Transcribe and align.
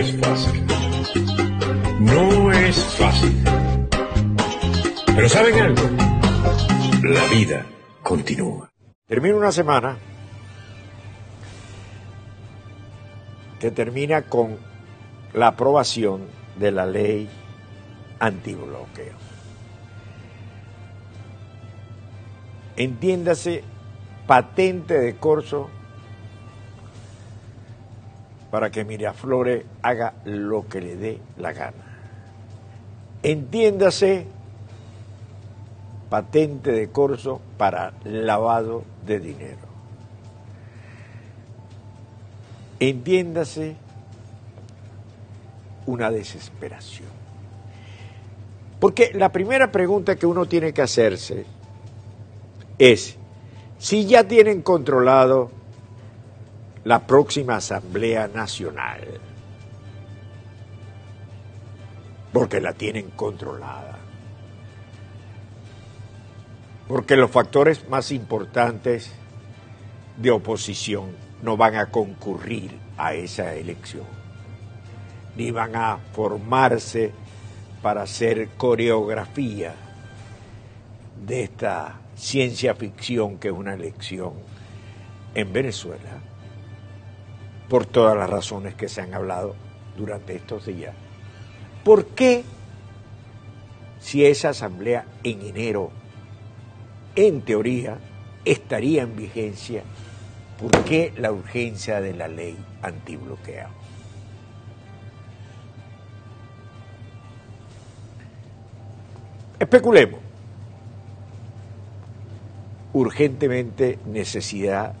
es 0.00 0.16
fácil. 0.18 0.66
No 2.00 2.52
es 2.52 2.76
fácil. 2.96 3.44
Pero 5.14 5.28
¿saben 5.28 5.60
algo? 5.60 5.82
La 7.02 7.24
vida 7.26 7.66
continúa. 8.02 8.70
Termina 9.06 9.36
una 9.36 9.52
semana 9.52 9.98
que 13.58 13.70
termina 13.70 14.22
con 14.22 14.56
la 15.34 15.48
aprobación 15.48 16.28
de 16.58 16.70
la 16.70 16.86
ley 16.86 17.28
antibloqueo. 18.20 19.18
Entiéndase 22.76 23.62
patente 24.26 24.98
de 24.98 25.16
corso 25.16 25.68
para 28.50 28.70
que 28.70 28.84
Miraflores 28.84 29.64
haga 29.82 30.14
lo 30.24 30.66
que 30.68 30.80
le 30.80 30.96
dé 30.96 31.18
la 31.38 31.52
gana. 31.52 31.84
Entiéndase 33.22 34.26
patente 36.08 36.72
de 36.72 36.90
corso 36.90 37.40
para 37.56 37.92
lavado 38.04 38.82
de 39.06 39.20
dinero. 39.20 39.70
Entiéndase 42.80 43.76
una 45.86 46.10
desesperación. 46.10 47.08
Porque 48.80 49.12
la 49.14 49.30
primera 49.30 49.70
pregunta 49.70 50.16
que 50.16 50.26
uno 50.26 50.46
tiene 50.46 50.72
que 50.72 50.82
hacerse 50.82 51.44
es, 52.78 53.16
si 53.78 54.06
ya 54.06 54.24
tienen 54.24 54.62
controlado 54.62 55.50
la 56.84 57.06
próxima 57.06 57.56
Asamblea 57.56 58.28
Nacional, 58.28 59.20
porque 62.32 62.60
la 62.60 62.72
tienen 62.72 63.10
controlada, 63.10 63.98
porque 66.88 67.16
los 67.16 67.30
factores 67.30 67.88
más 67.88 68.10
importantes 68.12 69.12
de 70.16 70.30
oposición 70.30 71.10
no 71.42 71.56
van 71.56 71.76
a 71.76 71.90
concurrir 71.90 72.78
a 72.96 73.14
esa 73.14 73.54
elección, 73.54 74.06
ni 75.36 75.50
van 75.50 75.76
a 75.76 75.98
formarse 76.12 77.12
para 77.82 78.02
hacer 78.02 78.48
coreografía 78.56 79.74
de 81.26 81.42
esta 81.44 82.00
ciencia 82.16 82.74
ficción 82.74 83.38
que 83.38 83.48
es 83.48 83.54
una 83.54 83.74
elección 83.74 84.32
en 85.34 85.52
Venezuela, 85.52 86.29
por 87.70 87.86
todas 87.86 88.16
las 88.16 88.28
razones 88.28 88.74
que 88.74 88.88
se 88.88 89.00
han 89.00 89.14
hablado 89.14 89.54
durante 89.96 90.34
estos 90.34 90.66
días. 90.66 90.92
¿Por 91.84 92.04
qué, 92.06 92.42
si 94.00 94.26
esa 94.26 94.48
asamblea 94.48 95.06
en 95.22 95.40
enero, 95.40 95.92
en 97.14 97.42
teoría, 97.42 97.96
estaría 98.44 99.02
en 99.02 99.14
vigencia, 99.14 99.84
por 100.60 100.82
qué 100.82 101.14
la 101.16 101.30
urgencia 101.30 102.00
de 102.00 102.12
la 102.12 102.26
ley 102.26 102.58
antibloqueo? 102.82 103.68
Especulemos. 109.60 110.18
Urgentemente 112.92 114.00
necesidad 114.06 114.92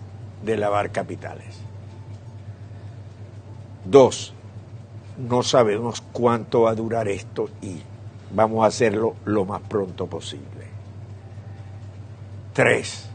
de 0.44 0.56
lavar 0.56 0.92
capitales. 0.92 1.69
Dos, 3.90 4.32
no 5.18 5.42
sabemos 5.42 6.00
cuánto 6.12 6.62
va 6.62 6.70
a 6.70 6.74
durar 6.76 7.08
esto 7.08 7.48
y 7.60 7.80
vamos 8.32 8.62
a 8.62 8.68
hacerlo 8.68 9.16
lo 9.24 9.44
más 9.44 9.62
pronto 9.62 10.06
posible. 10.06 10.46
Tres, 12.52 13.08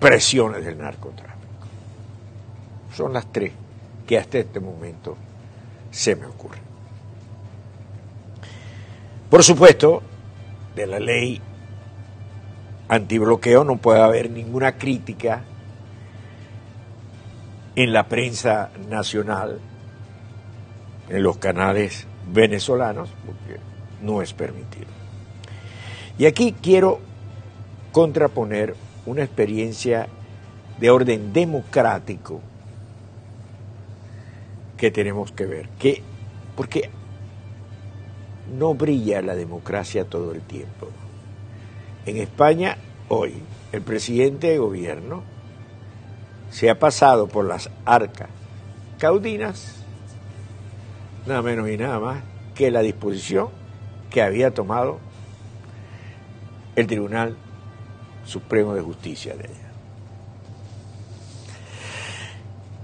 presiones 0.00 0.64
del 0.64 0.78
narcotráfico. 0.78 1.36
Son 2.92 3.12
las 3.12 3.30
tres 3.30 3.52
que 4.04 4.18
hasta 4.18 4.38
este 4.38 4.58
momento 4.58 5.16
se 5.92 6.16
me 6.16 6.26
ocurren. 6.26 6.64
Por 9.30 9.44
supuesto, 9.44 10.02
de 10.74 10.88
la 10.88 10.98
ley 10.98 11.40
antibloqueo 12.88 13.62
no 13.62 13.76
puede 13.76 14.02
haber 14.02 14.28
ninguna 14.28 14.76
crítica 14.76 15.44
en 17.74 17.92
la 17.92 18.08
prensa 18.08 18.70
nacional, 18.88 19.58
en 21.08 21.22
los 21.22 21.38
canales 21.38 22.06
venezolanos, 22.32 23.08
porque 23.24 23.60
no 24.02 24.22
es 24.22 24.32
permitido. 24.32 24.86
Y 26.18 26.26
aquí 26.26 26.54
quiero 26.60 27.00
contraponer 27.92 28.74
una 29.06 29.22
experiencia 29.22 30.08
de 30.78 30.90
orden 30.90 31.32
democrático 31.32 32.40
que 34.76 34.90
tenemos 34.90 35.32
que 35.32 35.46
ver, 35.46 35.68
que 35.78 36.02
porque 36.56 36.90
no 38.58 38.74
brilla 38.74 39.22
la 39.22 39.34
democracia 39.34 40.04
todo 40.04 40.32
el 40.32 40.40
tiempo. 40.42 40.88
En 42.04 42.16
España, 42.16 42.76
hoy, 43.08 43.34
el 43.72 43.82
presidente 43.82 44.48
de 44.48 44.58
gobierno 44.58 45.22
se 46.52 46.68
ha 46.68 46.78
pasado 46.78 47.26
por 47.26 47.46
las 47.46 47.70
arcas 47.86 48.28
caudinas, 48.98 49.74
nada 51.26 51.42
menos 51.42 51.68
y 51.68 51.76
nada 51.78 51.98
más 51.98 52.22
que 52.54 52.70
la 52.70 52.82
disposición 52.82 53.48
que 54.10 54.22
había 54.22 54.52
tomado 54.52 55.00
el 56.76 56.86
Tribunal 56.86 57.36
Supremo 58.24 58.74
de 58.74 58.82
Justicia 58.82 59.34
de 59.34 59.44
ella. 59.44 59.72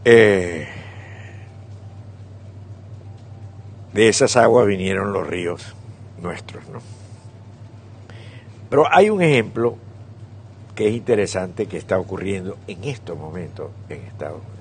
Eh, 0.07 0.69
de 3.93 4.09
esas 4.09 4.37
aguas 4.37 4.67
vinieron 4.67 5.13
los 5.13 5.27
ríos 5.27 5.75
nuestros, 6.23 6.67
¿no? 6.69 6.81
Pero 8.71 8.87
hay 8.91 9.11
un 9.11 9.21
ejemplo 9.21 9.77
que 10.79 10.87
es 10.87 10.95
interesante 10.95 11.67
que 11.67 11.77
está 11.77 11.99
ocurriendo 11.99 12.57
en 12.69 12.85
estos 12.85 13.19
momentos 13.19 13.73
en 13.89 14.01
Estados 14.03 14.37
Unidos. 14.37 14.55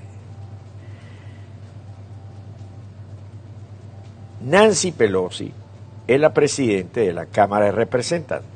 Nancy 4.42 4.92
Pelosi 4.94 5.54
es 6.08 6.20
la 6.20 6.34
presidenta 6.34 7.02
de 7.02 7.14
la 7.14 7.28
Cámara 7.28 7.66
de 7.66 7.72
Representantes 7.72 8.50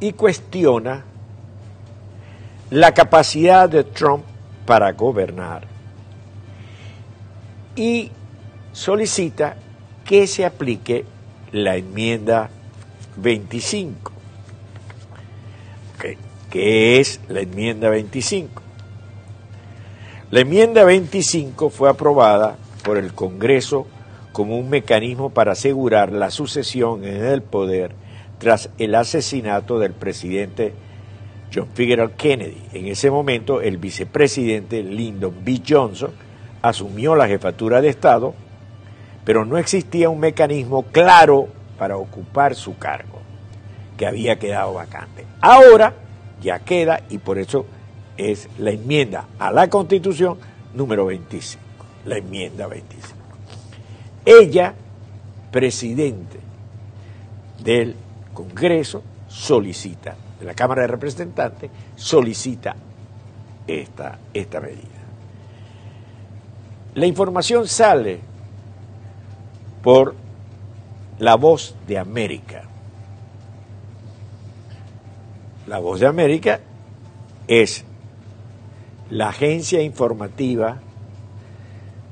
y 0.00 0.14
cuestiona 0.14 1.04
la 2.70 2.94
capacidad 2.94 3.68
de 3.68 3.84
Trump 3.84 4.24
para 4.64 4.92
gobernar 4.92 5.66
y 7.76 8.10
solicita 8.72 9.56
que 10.06 10.26
se 10.26 10.46
aplique 10.46 11.04
la 11.52 11.76
enmienda 11.76 12.48
25. 13.18 14.13
¿Qué 16.54 17.00
es 17.00 17.20
la 17.26 17.40
enmienda 17.40 17.90
25? 17.90 18.62
La 20.30 20.38
enmienda 20.38 20.84
25 20.84 21.68
fue 21.68 21.90
aprobada 21.90 22.56
por 22.84 22.96
el 22.96 23.12
Congreso 23.12 23.88
como 24.30 24.56
un 24.56 24.70
mecanismo 24.70 25.30
para 25.30 25.50
asegurar 25.50 26.12
la 26.12 26.30
sucesión 26.30 27.04
en 27.04 27.24
el 27.24 27.42
poder 27.42 27.90
tras 28.38 28.70
el 28.78 28.94
asesinato 28.94 29.80
del 29.80 29.94
presidente 29.94 30.74
John 31.52 31.66
Fitzgerald 31.74 32.14
Kennedy. 32.14 32.62
En 32.72 32.86
ese 32.86 33.10
momento, 33.10 33.60
el 33.60 33.78
vicepresidente 33.78 34.84
Lyndon 34.84 35.34
B. 35.44 35.60
Johnson 35.68 36.12
asumió 36.62 37.16
la 37.16 37.26
jefatura 37.26 37.80
de 37.80 37.88
Estado, 37.88 38.32
pero 39.24 39.44
no 39.44 39.58
existía 39.58 40.08
un 40.08 40.20
mecanismo 40.20 40.84
claro 40.84 41.48
para 41.80 41.96
ocupar 41.96 42.54
su 42.54 42.78
cargo, 42.78 43.18
que 43.96 44.06
había 44.06 44.38
quedado 44.38 44.74
vacante. 44.74 45.26
Ahora 45.40 46.03
ya 46.40 46.60
queda 46.60 47.02
y 47.08 47.18
por 47.18 47.38
eso 47.38 47.66
es 48.16 48.48
la 48.58 48.70
enmienda 48.70 49.26
a 49.38 49.50
la 49.50 49.68
Constitución 49.68 50.38
número 50.74 51.06
25, 51.06 51.62
la 52.06 52.18
enmienda 52.18 52.66
25. 52.66 53.16
Ella, 54.24 54.74
presidente 55.50 56.38
del 57.62 57.94
Congreso, 58.32 59.02
solicita, 59.28 60.16
de 60.38 60.46
la 60.46 60.54
Cámara 60.54 60.82
de 60.82 60.88
Representantes, 60.88 61.70
solicita 61.96 62.74
esta, 63.66 64.18
esta 64.32 64.60
medida. 64.60 64.94
La 66.94 67.06
información 67.06 67.66
sale 67.66 68.20
por 69.82 70.14
la 71.18 71.34
voz 71.34 71.74
de 71.86 71.98
América. 71.98 72.64
La 75.66 75.78
voz 75.78 76.00
de 76.00 76.06
América 76.06 76.60
es 77.48 77.84
la 79.10 79.28
agencia 79.28 79.82
informativa 79.82 80.80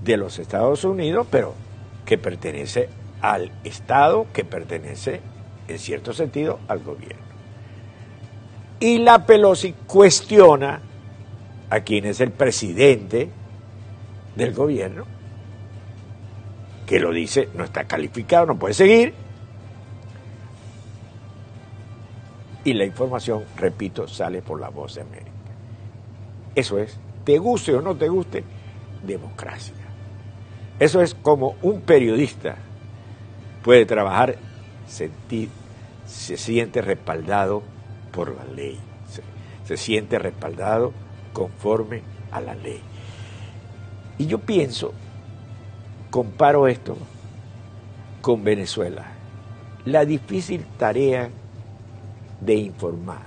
de 0.02 0.16
los 0.16 0.38
Estados 0.38 0.84
Unidos, 0.84 1.26
pero 1.30 1.54
que 2.06 2.18
pertenece 2.18 2.88
al 3.20 3.50
Estado, 3.64 4.26
que 4.32 4.44
pertenece, 4.44 5.20
en 5.68 5.78
cierto 5.78 6.12
sentido, 6.12 6.58
al 6.68 6.80
gobierno. 6.80 7.22
Y 8.80 8.98
la 8.98 9.26
Pelosi 9.26 9.74
cuestiona 9.86 10.80
a 11.70 11.80
quien 11.80 12.04
es 12.06 12.20
el 12.20 12.32
presidente 12.32 13.30
del 14.34 14.52
gobierno, 14.54 15.04
que 16.86 16.98
lo 16.98 17.12
dice, 17.12 17.48
no 17.54 17.64
está 17.64 17.84
calificado, 17.84 18.46
no 18.46 18.58
puede 18.58 18.74
seguir. 18.74 19.14
Y 22.64 22.74
la 22.74 22.84
información, 22.84 23.44
repito, 23.56 24.06
sale 24.06 24.42
por 24.42 24.60
la 24.60 24.68
voz 24.68 24.94
de 24.94 25.02
América. 25.02 25.30
Eso 26.54 26.78
es, 26.78 26.98
te 27.24 27.38
guste 27.38 27.74
o 27.74 27.80
no 27.80 27.96
te 27.96 28.08
guste, 28.08 28.44
democracia. 29.02 29.74
Eso 30.78 31.00
es 31.00 31.14
como 31.14 31.56
un 31.62 31.80
periodista 31.80 32.56
puede 33.62 33.86
trabajar, 33.86 34.36
sentir, 34.86 35.48
se 36.06 36.36
siente 36.36 36.82
respaldado 36.82 37.62
por 38.12 38.34
la 38.34 38.44
ley, 38.44 38.78
se, 39.08 39.22
se 39.66 39.76
siente 39.76 40.18
respaldado 40.18 40.92
conforme 41.32 42.02
a 42.30 42.40
la 42.40 42.54
ley. 42.54 42.80
Y 44.18 44.26
yo 44.26 44.38
pienso, 44.38 44.92
comparo 46.10 46.66
esto 46.66 46.96
con 48.20 48.44
Venezuela, 48.44 49.06
la 49.84 50.04
difícil 50.04 50.64
tarea 50.78 51.30
de 52.44 52.54
informar. 52.54 53.22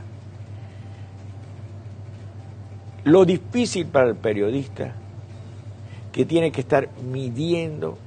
Lo 3.04 3.26
difícil 3.26 3.86
para 3.86 4.08
el 4.08 4.16
periodista 4.16 4.94
que 6.12 6.26
tiene 6.26 6.52
que 6.52 6.62
estar 6.62 6.90
midiendo 7.04 7.98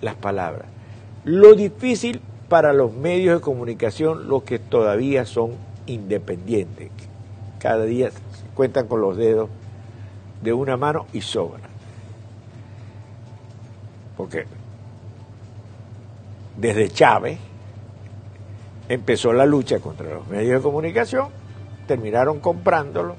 las 0.00 0.14
palabras. 0.14 0.66
Lo 1.24 1.54
difícil 1.54 2.20
para 2.48 2.72
los 2.72 2.92
medios 2.92 3.38
de 3.38 3.40
comunicación, 3.42 4.28
los 4.28 4.44
que 4.44 4.58
todavía 4.58 5.26
son 5.26 5.52
independientes. 5.86 6.90
Cada 7.58 7.84
día 7.84 8.10
cuentan 8.54 8.86
con 8.86 9.00
los 9.00 9.16
dedos 9.16 9.50
de 10.42 10.52
una 10.52 10.76
mano 10.76 11.06
y 11.12 11.20
sobran. 11.20 11.68
Porque 14.16 14.46
desde 16.56 16.88
Chávez 16.88 17.38
empezó 18.88 19.32
la 19.32 19.46
lucha 19.46 19.80
contra 19.80 20.08
los 20.08 20.26
medios 20.28 20.54
de 20.56 20.62
comunicación, 20.62 21.28
terminaron 21.86 22.40
comprándolo, 22.40 23.16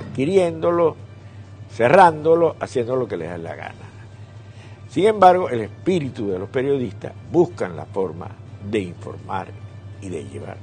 adquiriéndolo, 0.00 0.96
cerrándolo, 1.70 2.56
haciendo 2.60 2.96
lo 2.96 3.06
que 3.08 3.16
les 3.16 3.30
da 3.30 3.38
la 3.38 3.54
gana. 3.54 3.74
Sin 4.88 5.06
embargo, 5.06 5.48
el 5.48 5.62
espíritu 5.62 6.28
de 6.28 6.38
los 6.38 6.48
periodistas 6.48 7.12
buscan 7.30 7.76
la 7.76 7.86
forma 7.86 8.28
de 8.70 8.80
informar 8.80 9.48
y 10.00 10.08
de 10.08 10.24
llevar. 10.24 10.56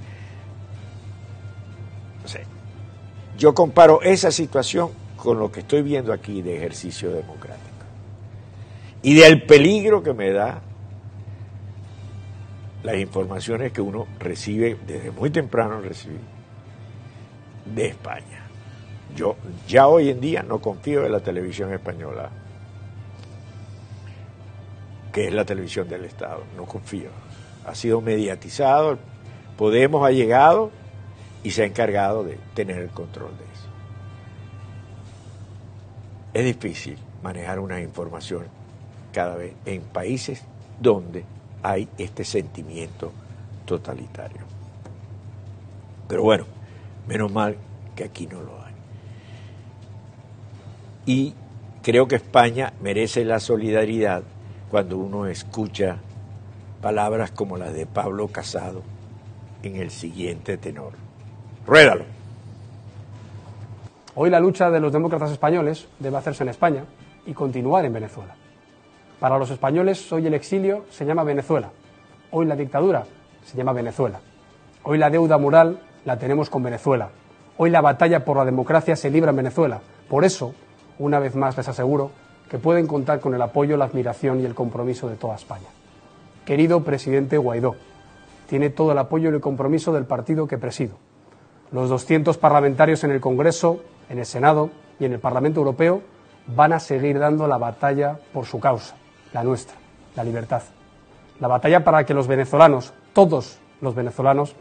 yo 3.38 3.54
comparo 3.54 4.02
esa 4.02 4.32
situación 4.32 4.90
con 5.16 5.40
lo 5.40 5.50
que 5.50 5.62
estoy 5.62 5.82
viendo 5.82 6.12
aquí 6.12 6.42
de 6.42 6.58
ejercicio 6.58 7.10
democrático 7.10 7.70
y 9.02 9.14
del 9.14 9.44
peligro 9.44 10.04
que 10.04 10.14
me 10.14 10.32
da 10.32 10.62
las 12.84 12.98
informaciones 12.98 13.72
que 13.72 13.82
uno 13.82 14.08
recibe 14.20 14.78
desde 14.88 15.12
muy 15.12 15.30
temprano 15.30 15.82
recibir 15.82 16.22
de 17.66 17.88
España. 17.88 18.46
Yo 19.16 19.36
ya 19.68 19.88
hoy 19.88 20.10
en 20.10 20.22
día 20.22 20.44
no 20.44 20.60
confío 20.60 21.06
en 21.06 21.12
la 21.12 21.20
televisión 21.20 21.74
española, 21.74 22.30
que 25.12 25.28
es 25.28 25.34
la 25.34 25.46
televisión 25.46 25.90
del 25.90 26.06
Estado, 26.06 26.44
no 26.56 26.66
confío. 26.66 27.10
Ha 27.66 27.76
sido 27.76 28.02
mediatizado, 28.02 28.98
Podemos 29.60 30.08
ha 30.08 30.12
llegado 30.12 30.72
y 31.44 31.52
se 31.52 31.64
ha 31.64 31.66
encargado 31.66 32.24
de 32.24 32.40
tener 32.54 32.78
el 32.78 32.92
control 32.92 33.38
de 33.38 33.44
eso. 33.44 33.68
Es 36.34 36.46
difícil 36.46 36.98
manejar 37.22 37.60
una 37.60 37.82
información 37.82 38.46
cada 39.12 39.36
vez 39.36 39.54
en 39.66 39.82
países 39.82 40.46
donde 40.80 41.26
hay 41.64 41.88
este 41.98 42.24
sentimiento 42.24 43.12
totalitario. 43.66 44.42
Pero 46.08 46.24
bueno, 46.24 46.46
menos 47.08 47.32
mal 47.32 47.56
que 47.96 48.04
aquí 48.04 48.28
no 48.28 48.42
lo 48.42 48.64
hay. 48.64 48.74
Y 51.06 51.34
creo 51.84 52.08
que 52.08 52.16
España 52.16 52.74
merece 52.82 53.26
la 53.26 53.40
solidaridad 53.40 54.24
cuando 54.70 54.98
uno 54.98 55.28
escucha 55.28 55.98
palabras 56.82 57.32
como 57.32 57.58
las 57.58 57.74
de 57.74 57.86
Pablo 57.86 58.28
Casado 58.28 58.82
en 59.64 59.76
el 59.76 59.92
siguiente 59.92 60.58
tenor. 60.58 60.94
Ruédalo. 61.66 62.06
Hoy 64.16 64.30
la 64.30 64.40
lucha 64.40 64.70
de 64.70 64.80
los 64.80 64.92
demócratas 64.92 65.32
españoles 65.32 65.88
debe 66.00 66.18
hacerse 66.18 66.44
en 66.44 66.50
España 66.50 66.86
y 67.26 67.34
continuar 67.34 67.86
en 67.86 67.94
Venezuela. 67.94 68.36
Para 69.20 69.38
los 69.38 69.52
españoles 69.52 70.12
hoy 70.14 70.26
el 70.28 70.34
exilio 70.34 70.86
se 70.90 71.06
llama 71.06 71.26
Venezuela, 71.26 71.72
hoy 72.32 72.46
la 72.46 72.56
dictadura 72.56 73.04
se 73.44 73.58
llama 73.58 73.74
Venezuela, 73.74 74.22
hoy 74.84 74.98
la 74.98 75.10
deuda 75.10 75.38
moral 75.38 75.82
la 76.06 76.18
tenemos 76.18 76.50
con 76.50 76.64
Venezuela, 76.64 77.10
hoy 77.58 77.70
la 77.70 77.82
batalla 77.82 78.24
por 78.24 78.38
la 78.38 78.46
democracia 78.46 78.96
se 78.96 79.10
libra 79.12 79.32
en 79.32 79.36
Venezuela. 79.36 79.82
Por 80.08 80.24
eso, 80.24 80.54
una 81.00 81.20
vez 81.20 81.36
más 81.36 81.58
les 81.58 81.68
aseguro 81.68 82.12
que 82.50 82.60
pueden 82.60 82.88
contar 82.88 83.20
con 83.20 83.36
el 83.36 83.42
apoyo, 83.42 83.76
la 83.76 83.86
admiración 83.86 84.40
y 84.40 84.46
el 84.46 84.56
compromiso 84.56 85.10
de 85.10 85.18
toda 85.18 85.36
España. 85.36 85.68
Querido 86.46 86.86
presidente 86.86 87.38
Guaidó, 87.38 87.76
tiene 88.48 88.70
todo 88.70 88.94
el 88.94 88.98
apoyo 89.00 89.32
y 89.32 89.34
el 89.34 89.42
compromiso 89.42 89.92
del 89.92 90.06
partido 90.06 90.48
que 90.48 90.58
presido. 90.58 90.96
Los 91.74 91.90
200 91.90 92.38
parlamentarios 92.38 93.04
en 93.04 93.12
el 93.12 93.20
Congreso, 93.20 93.82
en 94.10 94.20
el 94.20 94.26
Senado 94.26 94.70
y 94.98 95.04
en 95.04 95.12
el 95.12 95.20
Parlamento 95.20 95.60
Europeo 95.60 96.02
van 96.48 96.72
a 96.72 96.80
seguir 96.80 97.20
dando 97.20 97.48
la 97.48 97.58
batalla 97.58 98.18
por 98.32 98.46
su 98.46 98.62
causa 98.62 98.96
la 99.34 99.44
nuestra, 99.44 99.76
la 100.16 100.24
libertad. 100.24 100.64
La 101.40 101.48
batalla 101.48 101.84
para 101.84 102.06
que 102.06 102.14
los 102.14 102.28
venezolanos, 102.28 102.94
todos 103.14 103.60
los 103.82 103.96
venezolanos, 103.96 104.56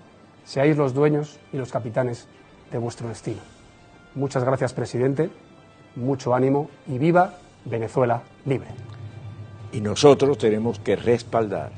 seáis 0.44 0.76
los 0.76 0.94
dueños 0.94 1.38
y 1.53 1.56
los 1.56 1.73
capitanes 1.73 2.29
de 2.70 2.79
vuestro 2.79 3.09
destino. 3.09 3.41
Muchas 4.15 4.44
gracias, 4.44 4.73
presidente, 4.73 5.31
mucho 5.97 6.35
ánimo 6.35 6.70
y 6.87 6.99
viva 6.99 7.35
Venezuela 7.65 8.23
libre. 8.44 8.69
Y 9.73 9.81
nosotros 9.81 10.38
tenemos 10.38 10.79
que 10.79 10.97
respaldar, 10.97 11.71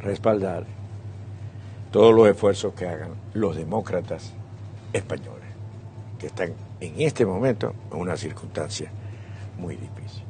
respaldar 0.00 0.64
todos 1.90 2.14
los 2.14 2.28
esfuerzos 2.28 2.74
que 2.74 2.86
hagan 2.86 3.10
los 3.34 3.56
demócratas 3.56 4.32
españoles, 4.92 5.48
que 6.18 6.28
están 6.28 6.52
en 6.80 6.94
este 7.00 7.26
momento 7.26 7.74
en 7.92 7.98
una 7.98 8.16
circunstancia 8.16 8.90
muy 9.58 9.76
difícil. 9.76 10.27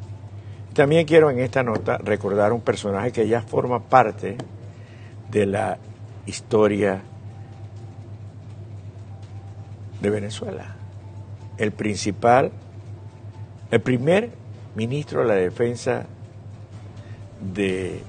También 0.78 1.06
quiero 1.06 1.28
en 1.28 1.40
esta 1.40 1.64
nota 1.64 1.98
recordar 1.98 2.52
un 2.52 2.60
personaje 2.60 3.10
que 3.10 3.26
ya 3.26 3.42
forma 3.42 3.80
parte 3.80 4.36
de 5.28 5.44
la 5.44 5.76
historia 6.24 7.02
de 10.00 10.08
Venezuela. 10.08 10.76
El 11.56 11.72
principal, 11.72 12.52
el 13.72 13.80
primer 13.80 14.30
ministro 14.76 15.22
de 15.22 15.26
la 15.26 15.34
defensa 15.34 16.06
de 17.40 18.00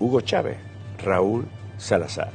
Hugo 0.00 0.22
Chávez, 0.22 0.56
Raúl 1.04 1.44
Salazar, 1.76 2.30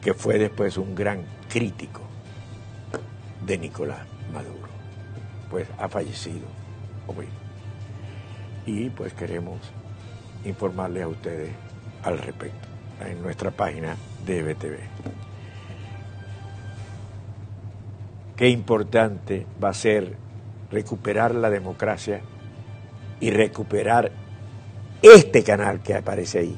que 0.00 0.14
fue 0.14 0.38
después 0.38 0.78
un 0.78 0.94
gran 0.94 1.26
crítico 1.50 2.00
de 3.44 3.58
Nicolás 3.58 4.00
Maduro, 4.32 4.70
pues 5.50 5.68
ha 5.78 5.90
fallecido 5.90 6.46
hoy 7.06 7.26
y 8.66 8.90
pues 8.90 9.12
queremos 9.14 9.60
informarles 10.44 11.04
a 11.04 11.08
ustedes 11.08 11.50
al 12.02 12.18
respecto 12.18 12.68
en 13.00 13.22
nuestra 13.22 13.50
página 13.50 13.96
de 14.26 14.42
BTV. 14.42 14.76
Qué 18.36 18.48
importante 18.48 19.46
va 19.62 19.70
a 19.70 19.74
ser 19.74 20.16
recuperar 20.70 21.34
la 21.34 21.50
democracia 21.50 22.22
y 23.20 23.30
recuperar 23.30 24.12
este 25.02 25.42
canal 25.42 25.82
que 25.82 25.94
aparece 25.94 26.38
ahí, 26.38 26.56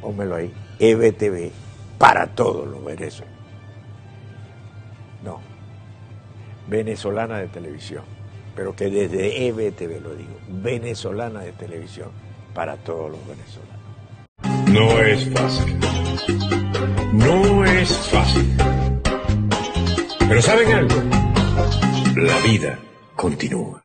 pónmelo 0.00 0.36
ahí, 0.36 0.52
EBTV, 0.78 1.50
para 1.98 2.28
todos 2.28 2.66
los 2.66 2.82
venezolanos. 2.84 3.38
No, 5.22 5.40
venezolana 6.66 7.38
de 7.38 7.48
televisión 7.48 8.21
pero 8.54 8.74
que 8.74 8.90
desde 8.90 9.46
EBTV 9.48 10.00
lo 10.02 10.14
digo, 10.14 10.38
venezolana 10.48 11.40
de 11.40 11.52
televisión 11.52 12.10
para 12.54 12.76
todos 12.76 13.10
los 13.10 13.20
venezolanos. 13.26 13.72
No 14.68 14.98
es 15.02 15.28
fácil. 15.30 15.78
No 17.12 17.64
es 17.64 17.90
fácil. 18.08 18.56
Pero 20.28 20.42
¿saben 20.42 20.72
algo? 20.72 20.94
La 22.16 22.38
vida 22.38 22.78
continúa. 23.14 23.81